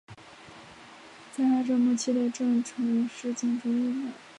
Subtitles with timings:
[1.31, 4.11] 在二战末期的宫城事件中遇难。